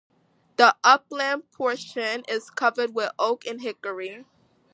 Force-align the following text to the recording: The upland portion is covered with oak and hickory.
The 0.55 0.75
upland 0.83 1.51
portion 1.51 2.23
is 2.27 2.49
covered 2.49 2.95
with 2.95 3.11
oak 3.19 3.45
and 3.45 3.61
hickory. 3.61 4.25